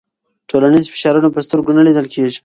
[0.49, 2.39] ټولنیز فشارونه په سترګو نه لیدل کېږي.